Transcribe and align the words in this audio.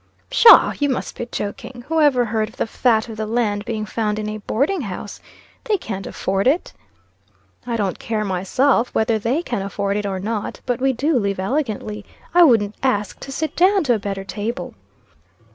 "Pshaw! 0.31 0.73
you 0.79 0.89
must 0.89 1.15
be 1.15 1.27
joking. 1.27 1.83
Whoever 1.87 2.25
heard 2.25 2.49
of 2.49 2.55
the 2.57 2.65
fat 2.65 3.07
of 3.07 3.17
the 3.17 3.27
land 3.27 3.65
being 3.65 3.85
found 3.85 4.17
in 4.17 4.27
a 4.29 4.39
boarding 4.39 4.81
house. 4.81 5.19
They 5.65 5.77
can't 5.77 6.07
afford 6.07 6.47
it." 6.47 6.73
"I 7.67 7.75
don't 7.77 7.99
care, 7.99 8.25
myself, 8.25 8.89
whether 8.95 9.19
they 9.19 9.43
can 9.43 9.61
afford 9.61 9.97
it 9.97 10.07
or 10.07 10.19
not. 10.19 10.59
But 10.65 10.81
we 10.81 10.91
do 10.91 11.19
live 11.19 11.39
elegantly. 11.39 12.03
I 12.33 12.41
wouldn't 12.43 12.73
ask 12.81 13.19
to 13.19 13.31
sit 13.31 13.55
down 13.55 13.83
to 13.83 13.93
a 13.93 13.99
better 13.99 14.23
table." 14.23 14.73